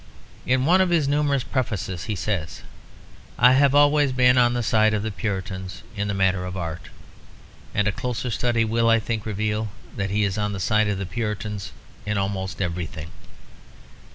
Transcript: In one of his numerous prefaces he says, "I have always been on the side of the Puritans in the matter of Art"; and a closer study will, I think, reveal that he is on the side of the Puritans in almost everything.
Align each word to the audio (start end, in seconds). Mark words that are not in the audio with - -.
In 0.47 0.65
one 0.65 0.81
of 0.81 0.89
his 0.89 1.07
numerous 1.07 1.43
prefaces 1.43 2.05
he 2.05 2.15
says, 2.15 2.61
"I 3.37 3.53
have 3.53 3.75
always 3.75 4.11
been 4.11 4.35
on 4.35 4.53
the 4.55 4.63
side 4.63 4.95
of 4.95 5.03
the 5.03 5.11
Puritans 5.11 5.83
in 5.95 6.07
the 6.07 6.15
matter 6.15 6.43
of 6.43 6.57
Art"; 6.57 6.89
and 7.75 7.87
a 7.87 7.91
closer 7.91 8.31
study 8.31 8.65
will, 8.65 8.89
I 8.89 8.99
think, 8.99 9.27
reveal 9.27 9.69
that 9.95 10.09
he 10.09 10.23
is 10.23 10.39
on 10.39 10.53
the 10.53 10.59
side 10.59 10.87
of 10.87 10.97
the 10.97 11.05
Puritans 11.05 11.71
in 12.03 12.17
almost 12.17 12.63
everything. 12.63 13.11